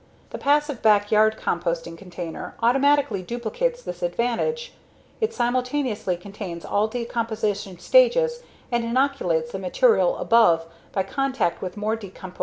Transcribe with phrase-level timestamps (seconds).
[0.31, 4.73] The passive backyard composting container automatically duplicates this advantage.
[5.21, 8.41] It simultaneously contains all decomposition stages
[8.71, 12.39] and inoculates the material above by contact with more decomposed material below.